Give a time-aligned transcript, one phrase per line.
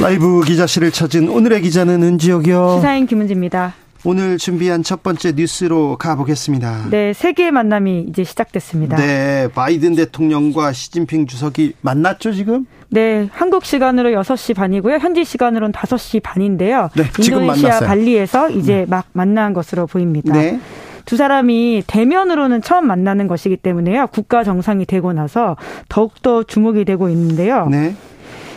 [0.00, 2.76] 라이브 기자실을 찾은 오늘의 기자는 은지혁이요.
[2.76, 3.74] 시사인 김은지입니다.
[4.04, 6.88] 오늘 준비한 첫 번째 뉴스로 가보겠습니다.
[6.90, 8.96] 네, 세계의 만남이 이제 시작됐습니다.
[8.98, 12.66] 네, 바이든 대통령과 시진핑 주석이 만났죠, 지금?
[12.90, 14.98] 네, 한국 시간으로 6시 반이고요.
[14.98, 16.90] 현지 시간으로는 5시 반인데요.
[16.94, 17.80] 네, 지금 인도네시아.
[17.80, 18.86] 발리에서 이제 네.
[18.86, 20.32] 막 만난 것으로 보입니다.
[20.34, 20.60] 네.
[21.04, 24.08] 두 사람이 대면으로는 처음 만나는 것이기 때문에요.
[24.08, 25.56] 국가 정상이 되고 나서
[25.88, 27.66] 더욱더 주목이 되고 있는데요.
[27.70, 27.94] 네.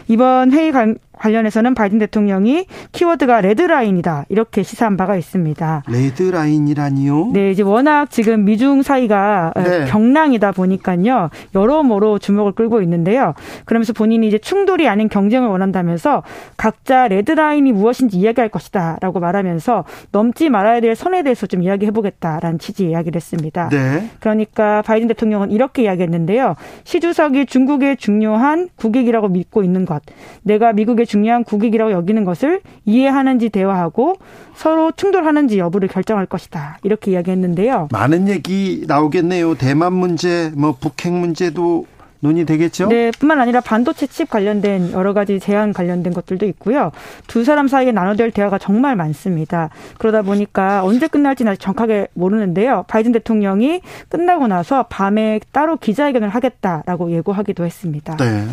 [0.07, 4.25] 이번 회의 관- 관련해서는 바이든 대통령이 키워드가 레드라인이다.
[4.29, 5.84] 이렇게 시사한 바가 있습니다.
[5.87, 7.31] 레드라인이라니요?
[7.34, 9.85] 네, 이제 워낙 지금 미중 사이가 어, 네.
[9.85, 11.29] 경랑이다 보니까요.
[11.53, 13.34] 여러모로 주목을 끌고 있는데요.
[13.65, 16.23] 그러면서 본인이 이제 충돌이 아닌 경쟁을 원한다면서
[16.57, 22.91] 각자 레드라인이 무엇인지 이야기할 것이다라고 말하면서 넘지 말아야 될 선에 대해서 좀 이야기해 보겠다라는 취지의
[22.91, 23.70] 이야기를 했습니다.
[23.70, 24.09] 네.
[24.20, 26.55] 그러니까 바이든 대통령은 이렇게 이야기했는데요.
[26.84, 30.01] 시 주석이 중국의 중요한 국익이라고 믿고 있는 것,
[30.43, 34.18] 내가 미국의 중요한 국익이라고 여기는 것을 이해하는지 대화하고
[34.55, 36.77] 서로 충돌하는지 여부를 결정할 것이다.
[36.84, 37.90] 이렇게 이야기했는데요.
[37.91, 39.55] 많은 얘기 나오겠네요.
[39.55, 41.87] 대만 문제, 뭐 북핵 문제도
[42.20, 42.90] 논의되겠죠?
[42.90, 46.91] 네, 뿐만 아니라 반도체 칩 관련된 여러 가지 제한 관련된 것들도 있고요.
[47.27, 49.70] 두 사람 사이에 나눠될 대화가 정말 많습니다.
[49.98, 52.84] 그러다 보니까 언제 끝날지는 아직 정확하게 모르는데요.
[52.87, 58.18] 바이든 대통령이 끝나고 나서 밤에 따로 기자회견을 하겠다라고 예고하기도 했습니다.
[58.18, 58.46] 네.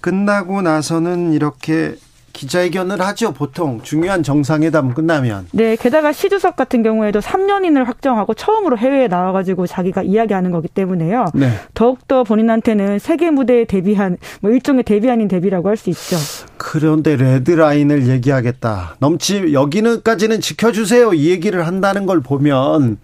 [0.00, 1.96] 끝나고 나서는 이렇게
[2.32, 3.32] 기자회견을 하죠.
[3.32, 5.48] 보통 중요한 정상회담 끝나면.
[5.50, 11.24] 네, 게다가 시 주석 같은 경우에도 3년인을 확정하고 처음으로 해외에 나와가지고 자기가 이야기하는 거기 때문에요.
[11.34, 11.50] 네.
[11.74, 16.16] 더욱더 본인한테는 세계 무대에 데뷔한 뭐 일종의 데뷔 아닌 데뷔라고 할 수 있죠.
[16.58, 18.96] 그런데 레드 라인을 얘기하겠다.
[19.00, 21.14] 넘치 여기는까지는 지켜주세요.
[21.14, 22.98] 이 얘기를 한다는 걸 보면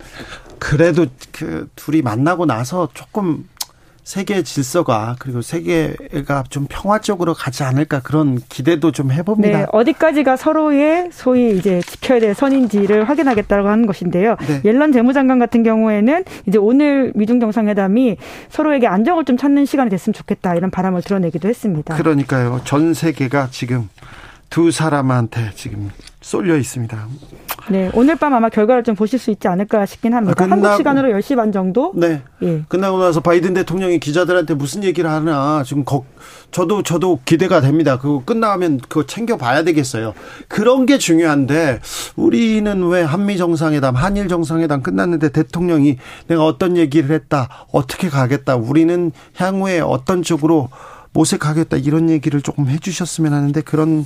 [0.61, 3.49] 그래도 그 둘이 만나고 나서 조금
[4.05, 9.59] 세계 질서가 그리고 세계가 좀 평화적으로 가지 않을까 그런 기대도 좀 해봅니다.
[9.59, 14.37] 네, 어디까지가 서로의 소위 이제 지켜야 될 선인지를 확인하겠다고 하는 것인데요.
[14.47, 14.61] 네.
[14.67, 18.19] 옐런 재무장관 같은 경우에는 이제 오늘 미중 정상회담이
[18.51, 21.97] 서로에게 안정을 좀 찾는 시간이 됐으면 좋겠다 이런 바람을 드러내기도 했습니다.
[21.97, 22.61] 그러니까요.
[22.65, 23.89] 전 세계가 지금
[24.55, 27.09] 두 사람한테 지금 쏠려 있습니다.
[27.71, 30.33] 네, 오늘 밤 아마 결과를 좀 보실 수 있지 않을까 싶긴 합니다.
[30.39, 31.91] 아, 끝나고- 한국 시간으로 10시 반 정도?
[31.97, 32.23] 네.
[32.43, 32.63] 예.
[32.69, 36.05] 끝나고 나서 바이든 대통령이 기자들한테 무슨 얘기를 하나 지금 거,
[36.53, 37.99] 저도 저도 기대가 됩니다.
[37.99, 40.15] 그거 끝나면 그거 챙겨 봐야 되겠어요.
[40.47, 41.81] 그런 게 중요한데
[42.15, 45.97] 우리는 왜 한미 정상회담, 한일 정상회담 끝났는데 대통령이
[46.29, 50.69] 내가 어떤 얘기를 했다, 어떻게 가겠다, 우리는 향후에 어떤 쪽으로
[51.15, 54.05] 모색하겠다 이런 얘기를 조금 해주셨으면 하는데 그런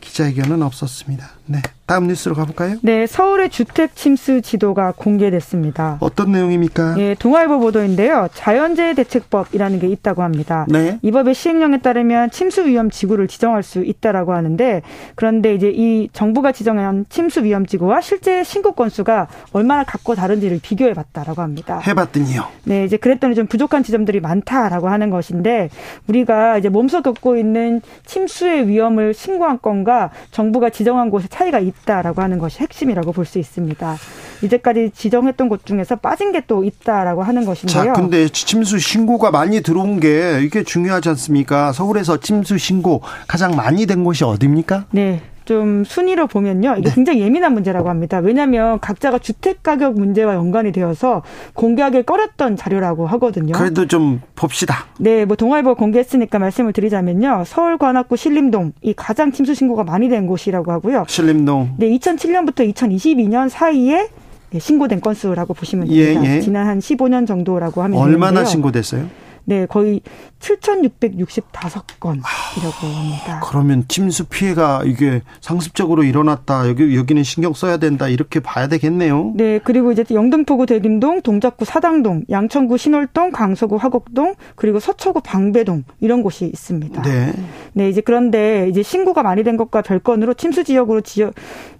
[0.00, 1.30] 기자회견은 없었습니다.
[1.46, 2.78] 네, 다음 뉴스로 가볼까요?
[2.82, 5.98] 네, 서울의 주택 침수 지도가 공개됐습니다.
[6.00, 6.96] 어떤 내용입니까?
[6.98, 8.26] 예, 동아일보 보도인데요.
[8.34, 10.66] 자연재해 대책법이라는 게 있다고 합니다.
[10.68, 10.98] 네.
[11.02, 14.82] 이 법의 시행령에 따르면 침수 위험 지구를 지정할 수 있다라고 하는데
[15.14, 20.92] 그런데 이제 이 정부가 지정한 침수 위험 지구와 실제 신고 건수가 얼마나 같고 다른지를 비교해
[20.92, 21.78] 봤다라고 합니다.
[21.86, 22.46] 해 봤더니요.
[22.64, 25.70] 네, 이제 그랬더니 좀 부족한 지점들이 많다라고 하는 것인데
[26.08, 32.22] 우리가 이제 몸소 겪고 있는 침수의 위험을 신고한 건과 정부가 지정한 곳에 차이가 있 다라고
[32.22, 33.96] 하는 것이 핵심이라고 볼 수 있습니다.
[34.42, 37.84] 이제까지 지정했던 곳 중에서 빠진 게 또 있다라고 하는 것인데요.
[37.84, 41.72] 자, 근데 침수 신고가 많이 들어온 게 이게 중요하지 않습니까?
[41.72, 44.86] 서울에서 침수 신고 가장 많이 된 곳이 어디입니까?
[44.90, 45.22] 네.
[45.46, 46.74] 좀 순위로 보면요.
[46.74, 46.80] 네.
[46.80, 48.18] 이게 굉장히 예민한 문제라고 합니다.
[48.18, 51.22] 왜냐하면 각자가 주택 가격 문제와 연관이 되어서
[51.54, 53.52] 공개하기 꺼렸던 자료라고 하거든요.
[53.52, 54.86] 그래도 좀 봅시다.
[54.98, 57.44] 네, 뭐 동아일보 공개했으니까 말씀을 드리자면요.
[57.46, 61.04] 서울 관악구 신림동 이 가장 침수 신고가 많이 된 곳이라고 하고요.
[61.08, 61.74] 신림동.
[61.78, 64.08] 네, 2007년부터 2022년 사이에
[64.50, 66.36] 네, 신고된 건수라고 보시면 예, 됩니다.
[66.36, 66.40] 예.
[66.40, 68.44] 지난 한 15년 정도라고 하면 얼마나 되는데요.
[68.50, 69.25] 신고됐어요?
[69.46, 70.00] 네, 거의
[70.40, 72.20] 7,665건이라고
[72.82, 73.40] 합니다.
[73.44, 76.68] 그러면 침수 피해가 이게 상습적으로 일어났다.
[76.68, 78.08] 여기 여기는 신경 써야 된다.
[78.08, 79.32] 이렇게 봐야 되겠네요.
[79.36, 86.24] 네, 그리고 이제 영등포구 대림동, 동작구 사당동, 양천구 신월동, 강서구 화곡동, 그리고 서초구 방배동 이런
[86.24, 87.02] 곳이 있습니다.
[87.02, 87.32] 네.
[87.72, 91.30] 네, 이제 그런데 이제 신고가 많이 된 것과 별건으로 침수 지역으로 지어,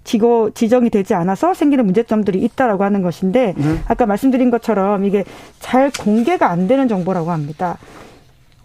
[0.05, 3.79] 지고, 지정이 되지 않아서 생기는 문제점들이 있다라고 하는 것인데 네.
[3.87, 5.25] 아까 말씀드린 것처럼 이게
[5.59, 7.56] 잘 공개가 안 되는 정보라고 합니다.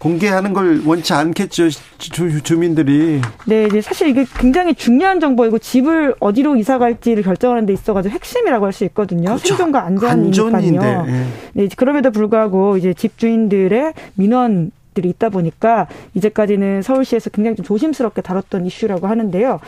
[0.02, 1.68] 공개하는 걸 원치 않겠죠
[1.98, 7.72] 주, 민들이 네, 이제 사실 이게 굉장히 중요한 정보이고 집을 어디로 이사 갈지를 결정하는 데
[7.72, 9.26] 있어가지고 핵심이라고 할 수 있거든요.
[9.26, 9.48] 그렇죠.
[9.48, 11.04] 생존과 안전이니까요.
[11.04, 11.26] 네.
[11.52, 18.22] 네, 그럼에도 불구하고 이제 집 주인들의 민원 들이 있다 보니까 이제까지는 서울시에서 굉장히 좀 조심스럽게
[18.22, 19.60] 다뤘던 이슈라고 하는데요.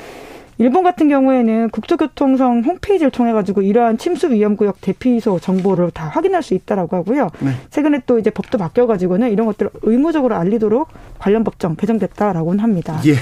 [0.58, 6.42] 일본 같은 경우에는 국토교통성 홈페이지를 통해 가지고 이러한 침수 위험 구역 대피소 정보를 다 확인할
[6.42, 7.30] 수 있다라고 하고요.
[7.40, 7.50] 네.
[7.70, 13.00] 최근에 또 이제 법도 바뀌어 가지고는 이런 것들을 의무적으로 알리도록 관련 법정 개정됐다라고는 합니다.
[13.06, 13.14] 예.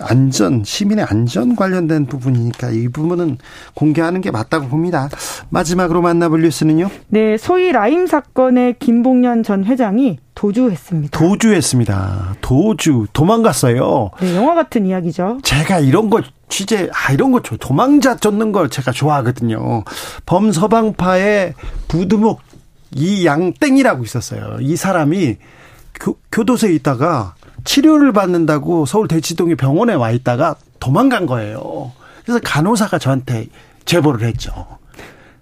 [0.00, 3.38] 안전, 시민의 안전 관련된 부분이니까 이 부분은
[3.74, 5.08] 공개하는 게 맞다고 봅니다.
[5.50, 6.88] 마지막으로 만나볼 뉴스는요?
[7.08, 11.18] 네, 소위 라임 사건의 김봉년 전 회장이 도주했습니다.
[11.18, 12.36] 도주했습니다.
[12.40, 14.10] 도주, 도망갔어요.
[14.20, 15.38] 네, 영화 같은 이야기죠.
[15.42, 19.84] 제가 이런 거 취재, 아, 이런 거 도망자 쫓는 걸 제가 좋아하거든요.
[20.26, 21.54] 범서방파의
[21.88, 22.40] 부두목
[22.94, 24.58] 이 양땡이라고 있었어요.
[24.60, 25.36] 이 사람이
[26.00, 27.34] 교, 교도소에 있다가
[27.64, 31.92] 치료를 받는다고 서울 대치동의 병원에 와 있다가 도망간 거예요.
[32.24, 33.48] 그래서 간호사가 저한테
[33.84, 34.78] 제보를 했죠.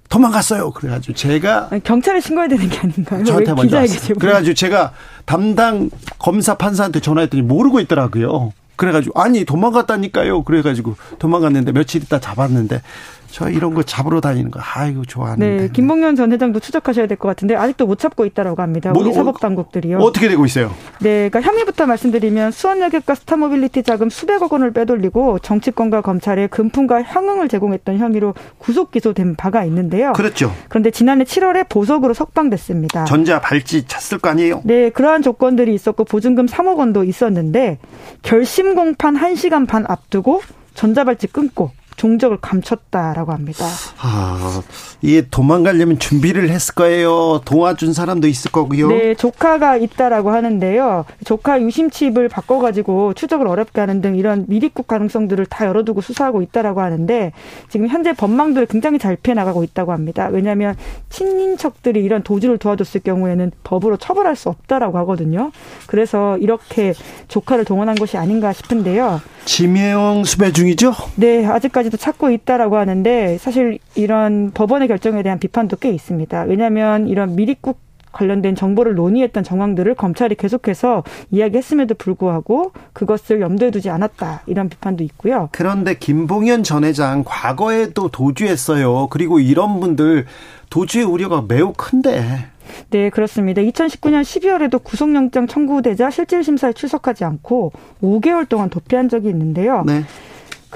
[0.09, 0.71] 도망갔어요.
[0.71, 3.25] 그래가지고 제가 아니, 경찰에 신고해야 되는 게 아닌가요?
[3.25, 4.15] 저한테 먼저 왔어요.
[4.19, 4.93] 그래가지고 제가
[5.25, 8.53] 담당 검사 판사한테 전화했더니 모르고 있더라고요.
[8.77, 10.43] 그래가지고 아니 도망갔다니까요.
[10.45, 12.83] 그래가지고 도망갔는데 며칠 있다 잡았는데
[13.31, 15.63] 저 이런 거 잡으러 다니는 거 아이고 좋아하는데.
[15.63, 18.93] 네, 김봉현 전 회장도 추적하셔야 될 것 같은데 아직도 못 잡고 있다라고 합니다.
[18.93, 19.99] 뭐, 우리 사법 당국들이요.
[19.99, 20.71] 어떻게 되고 있어요?
[21.01, 27.99] 네, 그러니까 혐의부터 말씀드리면 수원여객과 스타모빌리티 자금 수백억 원을 빼돌리고 정치권과 검찰에 금품과 향응을 제공했던
[27.99, 30.13] 혐의로 구속 기소된 바가 있는데요.
[30.13, 30.53] 그렇죠.
[30.69, 33.05] 그런데 지난해 7월에 보석으로 석방됐습니다.
[33.05, 34.61] 전자 발찌 찼을 거 아니에요?
[34.65, 37.79] 네, 그러한 조건들이 있었고 보증금 3억 원도 있었는데
[38.23, 40.43] 결심 공판 1시간 반 앞두고
[40.75, 43.67] 전자발찌 끊고 종적을 감췄다라고 합니다.
[43.99, 44.63] 아,
[45.03, 47.41] 이게 도망가려면 준비를 했을 거예요.
[47.45, 48.89] 도와준 사람도 있을 거고요.
[48.89, 51.05] 네, 조카가 있다라고 하는데요.
[51.25, 57.33] 조카 유심칩을 바꿔가지고 추적을 어렵게 하는 등 이런 미립국 가능성들을 다 열어두고 수사하고 있다라고 하는데
[57.69, 60.29] 지금 현재 법망들을 굉장히 잘 피해 나가고 있다고 합니다.
[60.31, 60.77] 왜냐하면
[61.09, 65.51] 친인척들이 이런 도주를 도와줬을 경우에는 법으로 처벌할 수 없다라고 하거든요.
[65.87, 66.93] 그래서 이렇게
[67.29, 69.21] 조카를 동원한 것이 아닌가 싶은데요.
[69.45, 70.93] 지명 수배 중이죠?
[71.15, 76.43] 네, 아직까지 도 찾고 있다라고 하는데 사실 이런 법원의 결정에 대한 비판도 꽤 있습니다.
[76.43, 77.79] 왜냐하면 이런 미립국
[78.17, 85.51] 관련된 정보를 논의했던 정황들을 검찰이 계속해서 이야기했음에도 불구하고 그것을 염두에 두지 않았다 이런 비판도 있고요.
[85.53, 89.09] 그런데 김봉현 전 회장 과거에도 도주했어요.
[89.11, 90.25] 그리고 이런 분들
[90.71, 92.47] 도주의 우려가 매우 큰데
[92.91, 93.63] 네, 그렇습니다.
[93.63, 97.73] 2019년 12월에도 구속영장 청구되자 실질심사에 출석하지 않고
[98.03, 99.85] 5개월 동안 도피한 적이 있는데요.
[99.87, 100.03] 네.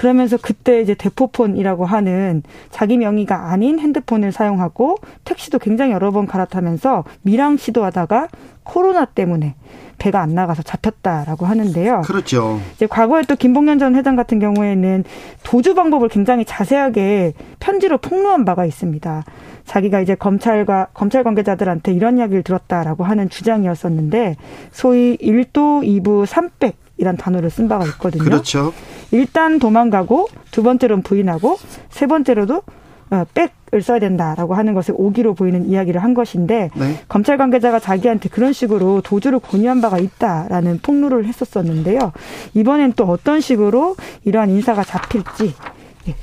[0.01, 7.03] 그러면서 그때 이제 대포폰이라고 하는 자기 명의가 아닌 핸드폰을 사용하고 택시도 굉장히 여러 번 갈아타면서
[7.21, 8.29] 미랑 시도하다가
[8.63, 9.53] 코로나 때문에
[9.99, 12.01] 배가 안 나가서 잡혔다라고 하는데요.
[12.01, 12.59] 그렇죠.
[12.73, 15.03] 이제 과거에 또 김봉현 전 회장 같은 경우에는
[15.43, 19.23] 도주 방법을 굉장히 자세하게 편지로 폭로한 바가 있습니다.
[19.65, 24.37] 자기가 이제 검찰과 검찰 관계자들한테 이런 이야기를 들었다라고 하는 주장이었었는데
[24.71, 28.23] 소위 1도 2부 3백 이란 단어를 쓴 바가 있거든요.
[28.23, 28.73] 그렇죠.
[29.11, 31.57] 일단 도망가고 두 번째로는 부인하고
[31.89, 32.63] 세 번째로도
[33.11, 36.95] 어, 백을 써야 된다라고 하는 것을 오기로 보이는 이야기를 한 것인데 네.
[37.09, 42.13] 검찰 관계자가 자기한테 그런 식으로 도주를 권유한 바가 있다라는 폭로를 했었었는데요.
[42.53, 45.53] 이번엔 또 어떤 식으로 이러한 인사가 잡힐지 예,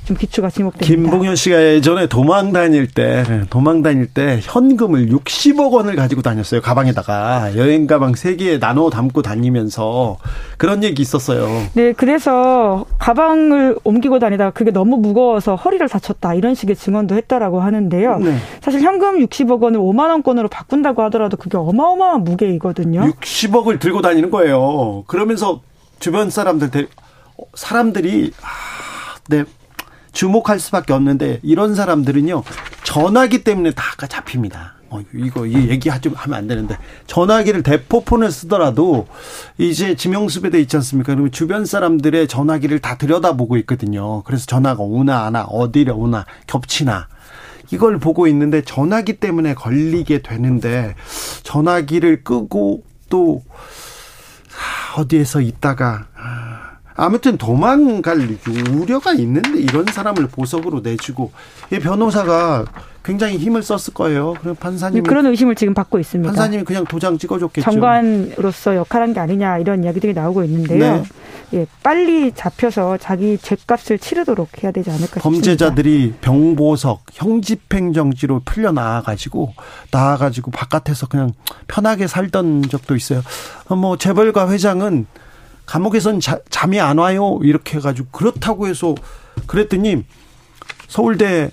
[0.05, 0.85] 좀 기초가 지목됩니다.
[0.85, 6.61] 김봉현 씨가 예전에 도망 다닐 때 도망 다닐 때 현금을 60억 원을 가지고 다녔어요.
[6.61, 10.17] 가방에다가 여행 가방 3개에 나눠 담고 다니면서
[10.57, 11.47] 그런 얘기 있었어요.
[11.73, 18.19] 네, 그래서 가방을 옮기고 다니다가 그게 너무 무거워서 허리를 다쳤다 이런 식의 증언도 했다라고 하는데요.
[18.19, 18.37] 네.
[18.61, 23.01] 사실 현금 60억 원을 5만 원권으로 바꾼다고 하더라도 그게 어마어마한 무게이거든요.
[23.01, 25.03] 60억을 들고 다니는 거예요.
[25.07, 25.61] 그러면서
[25.99, 26.87] 주변 사람들
[27.53, 29.45] 사람들이 아, 네
[30.11, 32.43] 주목할 수밖에 없는데 이런 사람들은요
[32.83, 34.75] 전화기 때문에 다 잡힙니다.
[34.91, 39.07] 어, 이거 이 얘기하지 하면 안 되는데 전화기를 대포폰을 쓰더라도
[39.57, 41.13] 이제 지명수배돼 있지 않습니까?
[41.13, 44.23] 그러면 주변 사람들의 전화기를 다 들여다보고 있거든요.
[44.23, 47.07] 그래서 전화가 오나 안 와, 어디로 오나 겹치나
[47.71, 50.95] 이걸 보고 있는데 전화기 때문에 걸리게 되는데
[51.43, 53.43] 전화기를 끄고 또
[54.97, 56.07] 어디에서 있다가
[56.99, 58.37] 아무튼 도망갈
[58.71, 61.31] 우려가 있는데 이런 사람을 보석으로 내주고
[61.71, 62.65] 이 변호사가
[63.03, 64.35] 굉장히 힘을 썼을 거예요.
[64.41, 66.29] 그럼 판사님 그런 의심을 지금 받고 있습니다.
[66.29, 67.63] 판사님이 그냥 도장 찍어줬겠죠.
[67.63, 70.79] 정관으로서 역할한 게 아니냐 이런 이야기들이 나오고 있는데요.
[70.79, 71.03] 네.
[71.53, 75.23] 예, 빨리 잡혀서 자기 죄값을 치르도록 해야 되지 않을까 싶습니다.
[75.23, 79.53] 범죄자들이 병보석, 형집행 정지로 풀려 나와 가지고
[79.89, 81.31] 나와 가지고 바깥에서 그냥
[81.67, 83.23] 편하게 살던 적도 있어요.
[83.67, 85.07] 어, 뭐 재벌가 회장은
[85.69, 88.95] 감옥에선 자, 잠이 안 와요 이렇게 해가지고 그렇다고 해서
[89.45, 90.03] 그랬더니
[90.87, 91.51] 서울대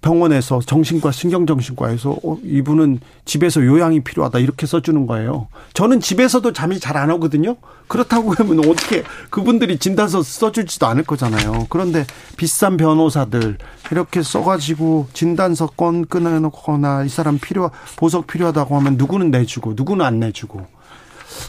[0.00, 5.48] 병원에서 정신과 신경정신과에서 어, 이분은 집에서 요양이 필요하다 이렇게 써주는 거예요.
[5.74, 7.56] 저는 집에서도 잠이 잘 안 오거든요.
[7.88, 11.66] 그렇다고 하면 어떻게 그분들이 진단서 써주지도 않을 거잖아요.
[11.68, 12.06] 그런데
[12.38, 13.58] 비싼 변호사들
[13.90, 20.20] 이렇게 써가지고 진단서 건 끊어놓거나 이 사람 필요 보석 필요하다고 하면 누구는 내주고 누구는 안
[20.20, 20.77] 내주고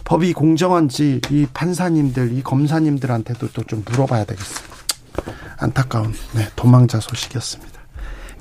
[0.04, 4.76] 법이 공정한지 이 판사님들 이 검사님들한테도 또 좀 물어봐야 되겠습니다.
[5.58, 7.80] 안타까운 네, 도망자 소식이었습니다.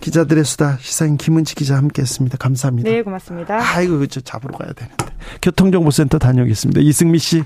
[0.01, 2.39] 기자들의 수다 시사인 김은지 기자 함께했습니다.
[2.39, 2.89] 감사합니다.
[2.89, 3.59] 네, 고맙습니다.
[3.61, 5.07] 아이고 저 잡으러 가야 되는데
[5.43, 6.81] 교통정보센터 다녀오겠습니다.
[6.81, 7.43] 이승미 씨.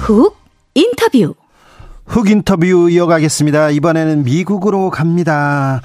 [0.00, 0.36] 훅
[0.74, 1.34] 인터뷰.
[2.06, 3.70] 훅 인터뷰 이어가겠습니다.
[3.70, 5.80] 이번에는 미국으로 갑니다.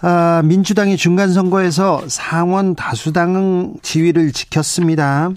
[0.00, 5.30] 아, 민주당이 중간 선거에서 상원 다수당 지위를 지켰습니다.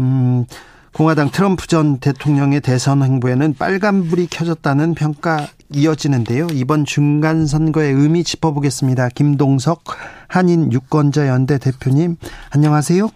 [0.00, 0.46] 음,
[0.92, 6.46] 공화당 트럼프 전 대통령의 대선 행보에는 빨간불이 켜졌다는 평가 이어지는데요.
[6.52, 9.10] 이번 중간 선거의 의미 짚어보겠습니다.
[9.10, 9.84] 김동석
[10.28, 12.16] 한인 유권자 연대 대표님,
[12.50, 13.10] 안녕하세요.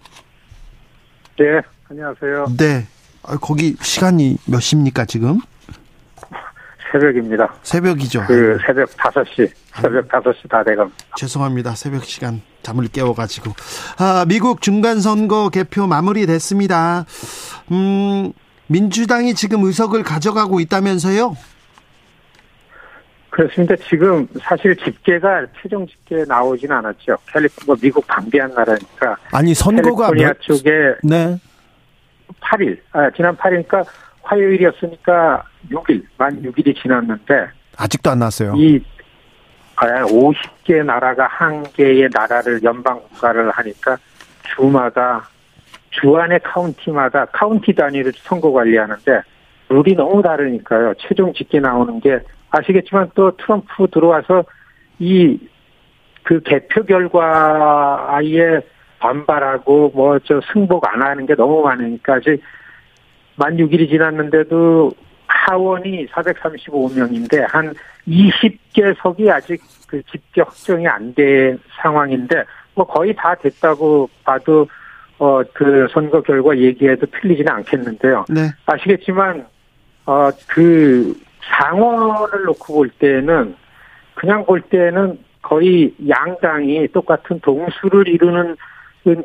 [1.39, 1.45] 네,
[1.89, 2.45] 안녕하세요.
[2.57, 2.85] 네.
[3.23, 5.39] 아, 거기 시간이 몇 시입니까, 지금?
[6.93, 7.55] 새벽입니다.
[7.63, 8.23] 새벽이죠.
[8.27, 11.71] 그 새벽 5시, 새벽 5시 다 돼가 죄송합니다.
[11.71, 13.51] 새벽 시간 잠을 깨워가지고.
[13.97, 17.05] 아, 미국 중간선거 개표 마무리됐습니다.
[17.71, 18.31] 음,
[18.67, 21.35] 민주당이 지금 의석을 가져가고 있다면서요?
[23.31, 23.75] 그렇습니다.
[23.89, 27.17] 지금 사실 집계가 최종 집계 나오진 않았죠.
[27.25, 29.17] 캘리포니아, 뭐 미국 방대한 나라니까.
[29.31, 30.69] 아니, 선거가 캘리포니아 몇, 쪽에
[31.01, 31.39] 네.
[32.39, 33.83] 8일, 아, 지난 8일이니까
[34.37, 37.47] 화요일이었으니까 6일, 만 6일이 지났는데,
[37.77, 38.53] 아직도 안 났어요.
[38.55, 38.79] 이,
[39.75, 43.97] 아, 50개 나라가 한 개의 나라를 연방 국가를 하니까
[44.55, 45.27] 주마다
[45.91, 49.21] 주안의 카운티마다 카운티 단위로 선거 관리하는데
[49.69, 50.93] 룰이 너무 다르니까요.
[50.97, 52.19] 최종 집계 나오는 게
[52.51, 54.43] 아시겠지만 또 트럼프 들어와서
[54.99, 55.39] 이
[56.23, 58.61] 그 개표 결과에
[58.99, 62.41] 반발하고 뭐 저 승복 안 하는 게 너무 많으니까 아직
[63.35, 64.91] 만 6일이 지났는데도
[65.27, 67.73] 하원이 435명인데 한
[68.07, 72.43] 20개 석이 아직 그 집계 확정이 안 된 상황인데
[72.75, 74.67] 뭐 거의 다 됐다고 봐도
[75.19, 78.25] 어 그 선거 결과 얘기해도 틀리지는 않겠는데요.
[78.29, 78.49] 네.
[78.65, 79.45] 아시겠지만
[80.05, 81.15] 어그
[81.59, 83.55] 상원을 놓고 볼 때는
[84.15, 88.55] 그냥 볼 때는 거의 양당이 똑같은 동수를 이루는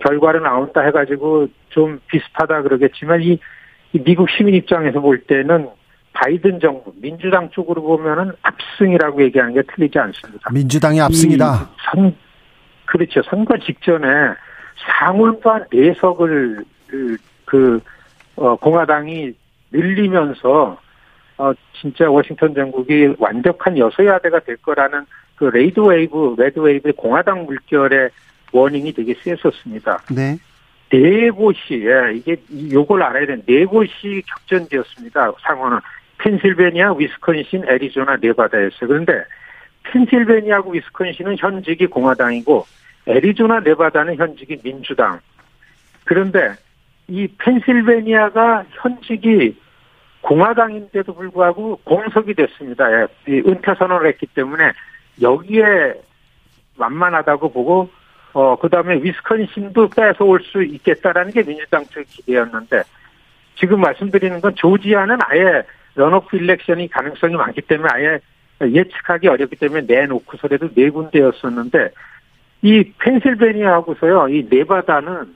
[0.01, 3.39] 결과로 나온다 해가지고 좀 비슷하다 그러겠지만 이, 이
[3.93, 5.69] 미국 시민 입장에서 볼 때는
[6.13, 10.51] 바이든 정부 민주당 쪽으로 보면은 압승이라고 얘기하는 게 틀리지 않습니다.
[10.53, 11.55] 민주당이 압승이다.
[11.63, 12.17] 이 선,
[12.87, 13.23] 그렇죠.
[13.23, 14.07] 선거 직전에
[14.99, 17.81] 상원 또한 내석을 그, 그
[18.37, 19.33] 어, 공화당이
[19.71, 20.79] 늘리면서
[21.39, 28.11] 어, 진짜 워싱턴 정국이 완벽한 여소야대가 될 거라는 그 Red Wave, Red Wave의 공화당 물결의
[28.53, 30.03] warning이 되게 셌었습니다.
[30.15, 30.37] 네.
[30.91, 32.37] 네 곳이, 예, 이게,
[32.73, 35.33] 요걸 알아야 되는 네 곳이 격전지였습니다.
[35.43, 35.79] 상원은.
[36.19, 38.89] 펜실베니아, 위스콘신, 애리조나, 네바다였어요.
[38.89, 39.23] 그런데
[39.85, 42.67] 펜실베니아하고 위스콘신은 현직이 공화당이고
[43.07, 45.21] 애리조나, 네바다는 현직이 민주당.
[46.05, 46.55] 그런데
[47.07, 49.57] 이 펜실베니아가 현직이
[50.21, 52.91] 공화당인데도 불구하고 공석이 됐습니다.
[52.93, 54.73] 예, 은퇴 선언을 했기 때문에
[55.23, 55.95] 여기에
[56.77, 57.91] 만만하다고 보고
[58.35, 62.83] 어 그 다음에 위스콘신도 뺏어올 수 있겠다라는 게 민주당 측 기대였는데
[63.57, 65.63] 지금 말씀드리는 건 조지아는 아예
[65.95, 68.21] 런오프 일렉션이 가능성이 많기 때문에 아예
[68.61, 71.91] 예측하기 어렵기 때문에 내놓고서라도 네 군데였었는데
[72.63, 75.35] 이 펜실베니아하고서요 이 네바다는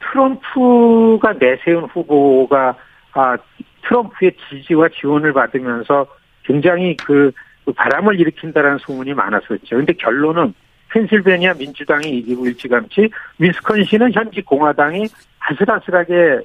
[0.00, 2.76] 트럼프가 내세운 후보가
[3.12, 3.36] 아
[3.82, 6.06] 트럼프의 지지와 지원을 받으면서
[6.44, 7.32] 굉장히 그
[7.74, 9.76] 바람을 일으킨다라는 소문이 많았었죠.
[9.76, 10.54] 근데 결론은
[10.90, 15.06] 펜실베니아 민주당이 이기고 일찌감치 위스콘신은 현직 공화당이
[15.40, 16.40] 아슬아슬하게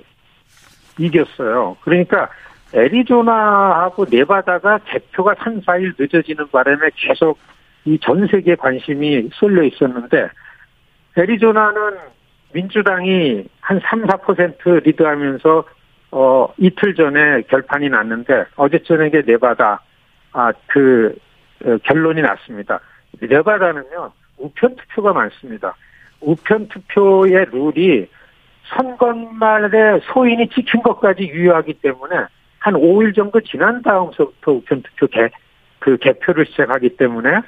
[1.00, 1.77] 이겼어요.
[1.81, 2.29] 그러니까
[2.74, 7.38] 애리조나하고 네바다가 개표가 3, 4일 늦어지는 바람에 계속
[7.86, 10.29] 이 전 세계 관심이 쏠려 있었는데
[11.17, 11.98] 애리조나는
[12.53, 15.63] 민주당이 한 3, 4% 리드하면서
[16.12, 19.81] 어 이틀 전에 결판이 났는데 어제 저녁에 네바다
[20.33, 21.15] 아그
[21.65, 22.79] 어, 결론이 났습니다.
[23.19, 25.75] 네바다는요 우편 투표가 많습니다.
[26.19, 28.07] 우편 투표의 룰이
[28.75, 32.15] 선거말에 소인이 찍힌 것까지 유효하기 때문에
[32.60, 35.29] 한 5일 정도 지난 다음서부터 우편 투표 개,
[35.79, 37.41] 그 개표를 시작하기 때문에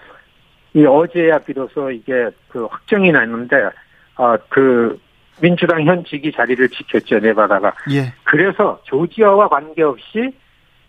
[0.73, 3.69] 이 어제야 비로소 이게 그 확정이 났는데
[4.15, 5.00] 어그
[5.39, 7.73] 민주당 현직이 자리를 지켰죠 네바다가.
[7.91, 8.13] 예.
[8.23, 10.33] 그래서 조지아와 관계없이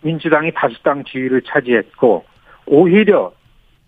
[0.01, 2.25] 민주당이 다수당 지위를 차지했고
[2.65, 3.31] 오히려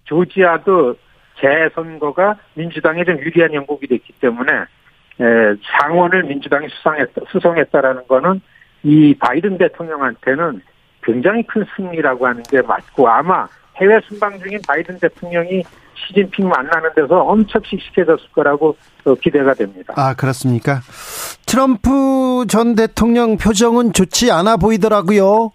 [0.05, 0.95] 조지아도
[1.39, 8.41] 재선거가 민주당에 좀 유리한 영국이 됐기 때문에 에, 상원을 민주당이 수상했다, 수성했다라는 거는
[8.84, 10.62] 이 바이든 대통령한테는
[11.03, 15.63] 굉장히 큰 승리라고 하는 게 맞고 아마 해외 순방 중인 바이든 대통령이
[15.96, 18.77] 시진핑 만나는 데서 엄청 씩씩해졌을 거라고
[19.22, 19.94] 기대가 됩니다.
[19.98, 20.79] 아, 그렇습니까?
[21.46, 25.51] 트럼프 전 대통령 표정은 좋지 않아 보이더라고요.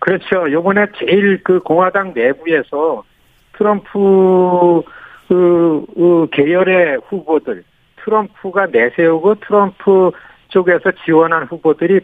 [0.00, 0.50] 그렇죠.
[0.50, 3.02] 요번에 제일 그 공화당 내부에서
[3.56, 4.82] 트럼프
[5.28, 7.64] 그, 그 계열의 후보들,
[8.04, 10.10] 트럼프가 내세우고 트럼프
[10.48, 12.00] 쪽에서 지원한 후보들이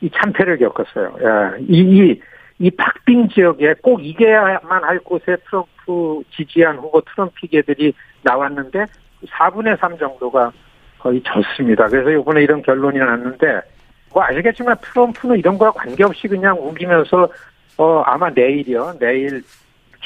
[0.00, 1.16] 이 참패를 겪었어요.
[1.20, 1.64] 예.
[1.68, 2.20] 이, 이,
[2.58, 8.84] 이 박빙 지역에 꼭 이겨야만 할 곳에 트럼프 지지한 후보 트럼피계들이 나왔는데
[9.26, 10.52] 4분의 3 정도가
[10.98, 11.86] 거의 졌습니다.
[11.88, 13.60] 그래서 이번에 이런 결론이 났는데
[14.12, 17.28] 뭐 아시겠지만 트럼프는 이런 거와 관계없이 그냥 우기면서
[17.78, 18.94] 어 아마 내일이요.
[18.98, 19.42] 내일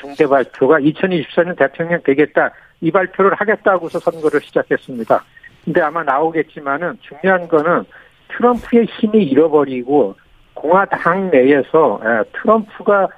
[0.01, 2.53] 중대 발표가 2024년 대통령 되겠다.
[2.81, 5.25] 이 발표를 하겠다고서 선거를 시작했습니다.
[5.65, 7.85] 근데 아마 나오겠지만은 중요한 거는
[8.29, 10.15] 트럼프의 힘이 잃어버리고
[10.55, 12.01] 공화당 내에서
[12.33, 13.09] 트럼프가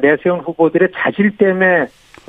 [0.00, 1.86] 내세운 후보들의 자질 때문에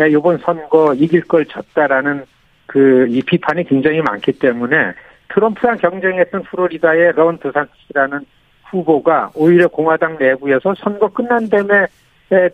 [0.10, 2.26] 이번 선거 이길 걸 졌다라는
[2.68, 4.94] 그 이 비판이 굉장히 많기 때문에
[5.30, 8.26] 트럼프랑 경쟁했던 플로리다의 런 드산티스라는
[8.70, 11.88] 후보가 오히려 공화당 내부에서 선거 끝난 다음에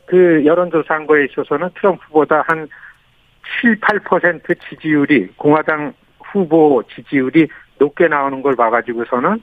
[0.05, 2.67] 그 여론조사 한 거에 있어서는 트럼프보다 한
[3.61, 7.47] 7, 8% 지지율이 공화당 후보 지지율이
[7.79, 9.41] 높게 나오는 걸 봐가지고서는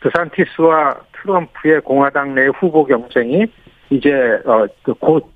[0.00, 3.46] 드산티스와 트럼프의 공화당 내 후보 경쟁이
[3.90, 4.10] 이제
[4.44, 5.26] 어곧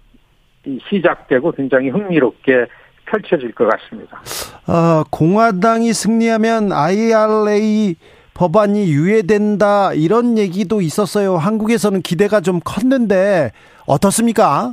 [0.88, 2.66] 시작되고 굉장히 흥미롭게
[3.06, 4.20] 펼쳐질 것 같습니다.
[4.68, 7.96] 어, 공화당이 승리하면 IRA
[8.34, 11.36] 법안이 유예된다 이런 얘기도 있었어요.
[11.36, 13.52] 한국에서는 기대가 좀 컸는데
[13.86, 14.72] 어떻습니까?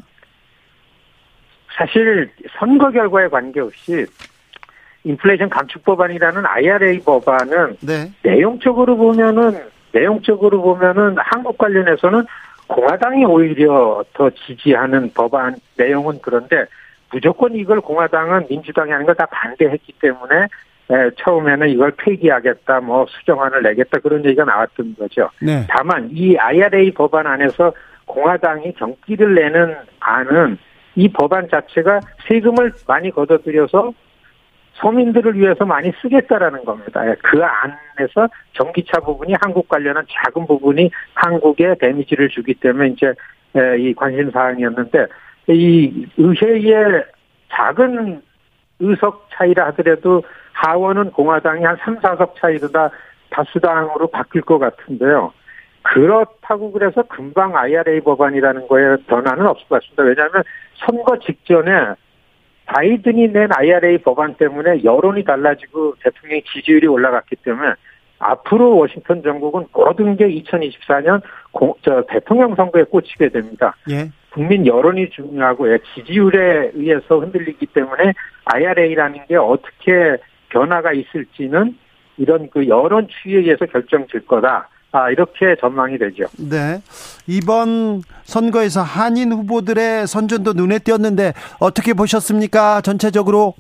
[1.78, 4.06] 사실 선거 결과에 관계없이
[5.04, 8.12] 인플레이션 감축 법안이라는 IRA 법안은 네.
[8.24, 9.60] 내용적으로 보면은
[9.92, 12.26] 내용적으로 보면은 한국 관련해서는
[12.68, 16.66] 공화당이 오히려 더 지지하는 법안 내용은 그런데
[17.12, 20.48] 무조건 이걸 공화당은 민주당이 하는 걸 다 반대했기 때문에
[21.18, 25.30] 처음에는 이걸 폐기하겠다, 뭐 수정안을 내겠다 그런 얘기가 나왔던 거죠.
[25.42, 25.66] 네.
[25.70, 27.74] 다만 이 IRA 법안 안에서
[28.06, 30.58] 공화당이 경기를 내는 안은
[30.96, 33.94] 이 법안 자체가 세금을 많이 걷어들여서
[34.74, 37.04] 서민들을 위해서 많이 쓰겠다라는 겁니다.
[37.22, 43.14] 그 안에서 전기차 부분이 한국 관련한 작은 부분이 한국에 데미지를 주기 때문에 이제
[43.78, 45.06] 이 관심 사항이었는데
[45.50, 47.04] 이 의회의
[47.52, 48.22] 작은
[48.80, 50.24] 의석 차이라 하더라도
[50.60, 52.90] 하원은 공화당이 한 3, 4석 차이로 다
[53.30, 55.32] 다수당으로 바뀔 것 같은데요.
[55.82, 60.04] 그렇다고 그래서 금방 IRA 법안이라는 거에 변화는 없을 것 같습니다.
[60.04, 60.44] 왜냐하면
[60.76, 61.72] 선거 직전에
[62.66, 67.74] 바이든이 낸 IRA 법안 때문에 여론이 달라지고 대통령의 지지율이 올라갔기 때문에
[68.20, 73.76] 앞으로 워싱턴 정국은 모든 게 2024년 공, 저 대통령 선거에 꽂히게 됩니다.
[73.90, 74.10] 예.
[74.34, 80.18] 국민 여론이 중요하고 예, 지지율에 의해서 흔들리기 때문에 IRA라는 게 어떻게
[80.50, 81.78] 변화가 있을지는
[82.18, 84.68] 이런 그 여론 추이에 의해서 결정될 거다.
[84.92, 86.26] 아, 이렇게 전망이 되죠.
[86.38, 86.82] 네.
[87.28, 92.82] 이번 선거에서 한인 후보들의 선전도 눈에 띄었는데 어떻게 보셨습니까?
[92.82, 93.54] 전체적으로?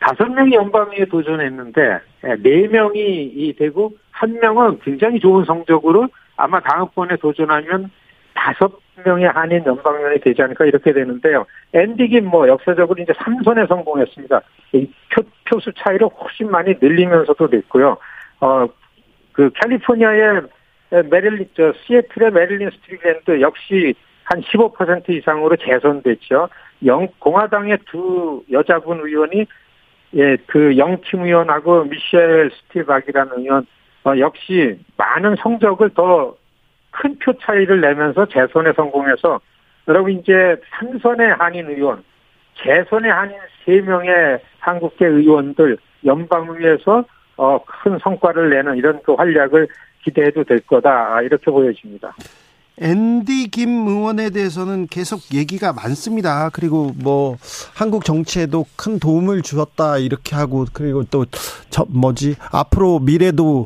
[0.00, 1.80] 다섯 명이 연방위에 도전했는데
[2.24, 7.90] 예, 네 명이 되고 한 명은 굉장히 좋은 성적으로 아마 다음번에 도전하면
[8.34, 8.72] 다섯
[9.04, 11.46] 명의 한인 연방위원이 되지 않을까 이렇게 되는데요.
[11.72, 14.40] 앤디 김 뭐 역사적으로 이제 3선에 성공했습니다.
[14.72, 17.96] 이 표, 표수 차이를 훨씬 많이 늘리면서도 됐고요.
[18.40, 18.66] 어,
[19.32, 20.42] 그 캘리포니아의
[21.10, 26.48] 메릴린, 저, 시애틀의 메릴린 스트리랜드 역시 한 15% 이상으로 재선됐죠.
[26.86, 29.46] 영, 공화당의 두 여자분 의원이
[30.14, 33.66] 예, 그 영팀 의원하고 미셸 스티박이라는 의원
[34.04, 36.34] 어, 역시 많은 성적을 더
[36.90, 39.40] 큰 표 차이를 내면서 재선에 성공해서
[39.88, 40.32] 여러분 이제
[40.78, 42.02] 삼선의 한인 의원,
[42.62, 47.04] 재선의 한인 세명의 한국계 의원들 연방의회에서
[47.36, 49.68] 어, 큰 성과를 내는 이런 그 활약을
[50.04, 52.14] 기대해도 될 거다 이렇게 보여집니다.
[52.82, 56.48] 앤디 김 의원에 대해서는 계속 얘기가 많습니다.
[56.50, 57.36] 그리고 뭐
[57.74, 61.24] 한국 정치에도 큰 도움을 주었다 이렇게 하고 그리고 또
[61.70, 63.64] 저 뭐지 앞으로 미래도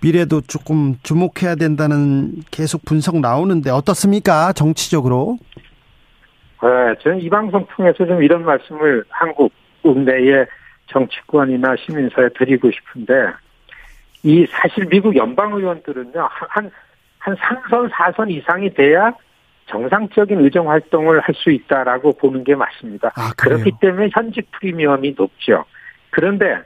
[0.00, 4.52] 미래도 조금 주목해야 된다는 계속 분석 나오는데 어떻습니까?
[4.52, 5.38] 정치적으로?
[6.62, 9.52] 네, 저는 이 방송 통해서 좀 이런 말씀을 한국
[9.82, 10.46] 국내의
[10.86, 13.12] 정치권이나 시민사에 드리고 싶은데
[14.22, 16.70] 이 사실 미국 연방 의원들은요 한한
[17.20, 19.12] 3선, 4선 이상이 돼야
[19.66, 23.12] 정상적인 의정 활동을 할 수 있다라고 보는 게 맞습니다.
[23.16, 25.64] 아, 그렇기 때문에 현직 프리미엄이 높죠.
[26.10, 26.62] 그런데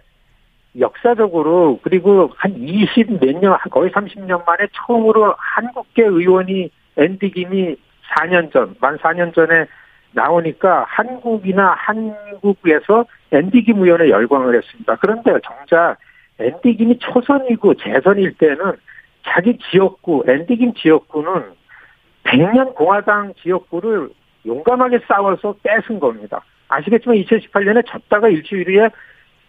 [0.78, 7.76] 역사적으로 그리고 한 20 몇 년, 거의 30년 만에 처음으로 한국계 의원이 앤디 김이
[8.10, 9.66] 4년 전, 만 4년 전에
[10.12, 14.96] 나오니까 한국이나 한국에서 앤디 김 의원에 열광을 했습니다.
[14.96, 15.96] 그런데 정작
[16.40, 18.72] 앤디 김이 초선이고 재선일 때는
[19.24, 21.42] 자기 지역구, 앤디 김 지역구는
[22.24, 24.10] 100년 공화당 지역구를
[24.46, 26.40] 용감하게 싸워서 뺏은 겁니다.
[26.68, 28.90] 아시겠지만 2018년에 졌다가 일주일 에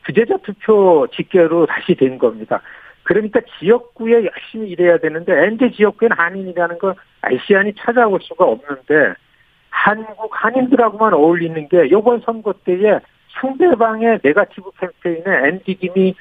[0.04, 2.62] 부재자 투표 집계로 다시 된 겁니다.
[3.04, 9.14] 그러니까 지역구에 열심히 일해야 되는데 엔제 지역구엔 한인이라는 건 아시안이 찾아올 수가 없는데
[9.70, 13.00] 한국 한인들하고만 어울리는 게 이번 선거 때에
[13.40, 16.16] 상대방의 네가티브 캠페인에 앤디 김이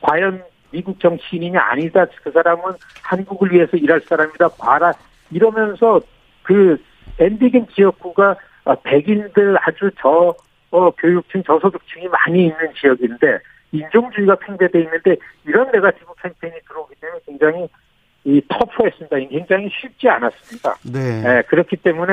[0.00, 2.06] 과연 미국 정치인이냐 아니다.
[2.22, 2.62] 그 사람은
[3.02, 4.48] 한국을 위해서 일할 사람이다.
[4.60, 4.92] 봐라.
[5.30, 6.00] 이러면서
[6.42, 6.82] 그
[7.18, 8.36] 앤디 김 지역구가
[8.82, 10.34] 백인들 아주 저
[10.70, 13.38] 어, 교육층, 저소득층이 많이 있는 지역인데
[13.72, 17.68] 인종주의가 팽배돼 있는데 이런 네가티브 캠페인이 들어오기 때문에 굉장히
[18.24, 19.16] 이 터프했습니다.
[19.30, 20.76] 굉장히 쉽지 않았습니다.
[20.92, 21.22] 네.
[21.22, 22.12] 네 그렇기 때문에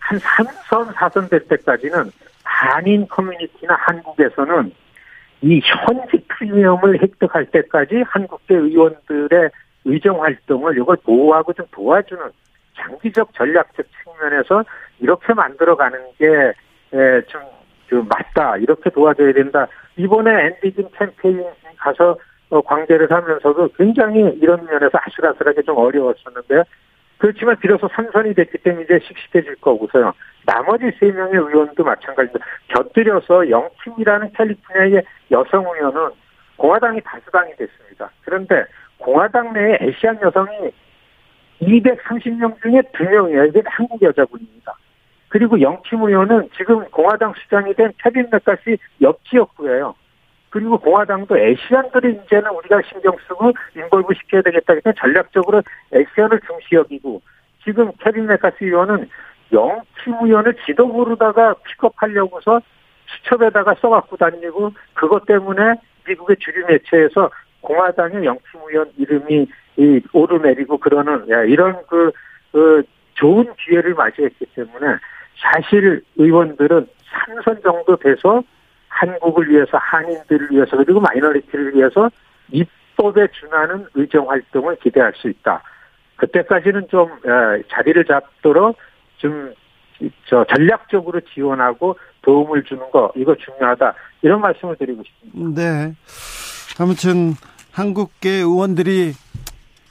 [0.00, 2.10] 한 3선, 4선 될 때까지는
[2.44, 4.72] 한인 커뮤니티나 한국에서는
[5.42, 9.50] 이 현지 프리미엄을 획득할 때까지 한국계 의원들의
[9.84, 12.22] 의정 활동을 이걸 보호하고 좀 도와주는
[12.76, 14.64] 장기적 전략적 측면에서
[15.00, 16.52] 이렇게 만들어가는 게
[17.28, 17.42] 좀
[17.88, 19.66] 그 맞다 이렇게 도와줘야 된다.
[19.96, 21.44] 이번에 엔디진 캠페인
[21.76, 22.16] 가서
[22.50, 26.62] 어, 광대를 하면서도 굉장히 이런 면에서 아슬아슬하게 좀 어려웠었는데요.
[27.18, 30.12] 그렇지만 비로소 삼선이 됐기 때문에 이제 씩씩해질 거고서요.
[30.46, 32.44] 나머지 세 명의 의원도 마찬가지입니다.
[32.68, 36.10] 곁들여서 영팀이라는 캘리포니아의 여성 의원은
[36.56, 38.10] 공화당이 다수당이 됐습니다.
[38.24, 38.64] 그런데
[38.98, 40.70] 공화당 내에 에시안 여성이
[41.60, 43.48] 230명 중에 2명이에요.
[43.48, 44.74] 이게 한국 여자분입니다.
[45.28, 49.94] 그리고 영팀 의원은 지금 공화당 수장이 된 케빈 맥카시 옆 지역구예요.
[50.50, 55.62] 그리고 공화당도 에시안들이 이제는 우리가 신경 쓰고 인볼브 시켜야 되겠다 해서 전략적으로
[55.92, 57.20] Asian을 중시 여기고
[57.62, 59.08] 지금 케빈 맥카시 의원은
[59.52, 62.60] 영 김 의원을 지도부로다가 픽업하려고서
[63.06, 65.74] 수첩에다가 써갖고 다니고 그것 때문에
[66.06, 69.46] 미국의 주류 매체에서 공화당의 영 김 의원 이름이
[70.12, 72.10] 오르내리고 그러는 이런 그,
[72.52, 72.82] 그
[73.14, 74.96] 좋은 기회를 맞이했기 때문에
[75.40, 76.86] 사실 의원들은
[77.26, 78.42] 3선 정도 돼서
[78.88, 82.10] 한국을 위해서 한인들을 위해서 그리고 minority를 위해서
[82.50, 85.62] 입법에 준하는 의정 활동을 기대할 수 있다.
[86.16, 87.08] 그때까지는 좀
[87.68, 88.76] 자리를 잡도록
[89.18, 89.54] 좀
[90.28, 95.60] 저 전략적으로 지원하고 도움을 주는 거 이거 중요하다 이런 말씀을 드리고 싶습니다.
[95.60, 95.94] 네.
[96.78, 97.34] 아무튼
[97.72, 99.12] 한국계 의원들이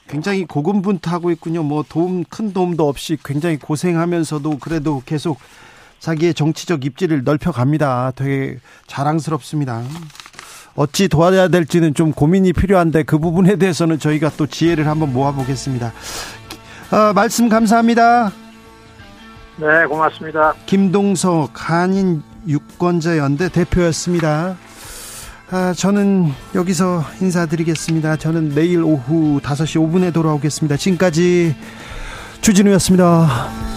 [0.08, 1.64] 굉장히 고군분투하고 있군요.
[1.64, 5.40] 뭐 도움 큰 도움도 없이 굉장히 고생하면서도 그래도 계속
[6.00, 8.14] 자기의 정치적 입지를 넓혀갑니다.
[8.16, 9.84] 되게 자랑스럽습니다.
[10.76, 15.92] 어찌 도와야 될지는 좀 고민이 필요한데 그 부분에 대해서는 저희가 또 지혜를 한번 모아보겠습니다.
[16.92, 18.32] 아, 말씀 감사합니다.
[19.58, 20.54] 네, 고맙습니다.
[20.68, 24.56] 김동석 한인 유권자 연대 대표였습니다.
[25.50, 28.18] 아, 저는 여기서 인사드리겠습니다.
[28.18, 30.76] 저는 내일 오후 5시 5분에 돌아오겠습니다.
[30.76, 31.56] 지금까지
[32.42, 33.77] 주진우였습니다.